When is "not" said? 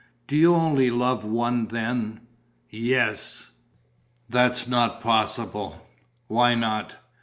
4.67-4.99, 6.55-6.95